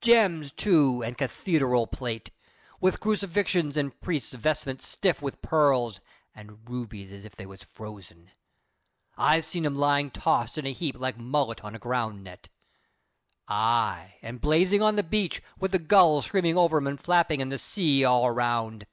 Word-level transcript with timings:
Gems, 0.00 0.50
too, 0.50 1.02
and 1.02 1.18
cath 1.18 1.46
e 1.46 1.58
deral 1.58 1.86
plate, 1.92 2.30
with 2.80 3.00
crucifixions 3.00 3.76
and 3.76 4.00
priests' 4.00 4.32
vestments 4.32 4.88
stiff 4.88 5.20
with 5.20 5.42
pearls 5.42 6.00
and 6.34 6.70
rubies 6.70 7.12
as 7.12 7.26
if 7.26 7.36
they 7.36 7.44
was 7.44 7.62
frozen. 7.62 8.30
I've 9.18 9.44
seen 9.44 9.66
'em 9.66 9.74
lyin' 9.76 10.10
tossed 10.10 10.56
in 10.56 10.64
a 10.64 10.72
heap 10.72 10.98
like 10.98 11.18
mullet 11.18 11.60
in 11.62 11.74
a 11.74 11.78
ground 11.78 12.24
net. 12.24 12.48
Ay, 13.46 14.14
and 14.22 14.40
blazin' 14.40 14.80
on 14.80 14.96
the 14.96 15.02
beach, 15.02 15.42
with 15.58 15.72
the 15.72 15.78
gulls 15.78 16.24
screamin' 16.24 16.56
over 16.56 16.78
'em 16.78 16.86
and 16.86 16.98
flappin', 16.98 17.42
and 17.42 17.52
the 17.52 17.58
sea 17.58 18.06
all 18.06 18.26
around. 18.26 18.86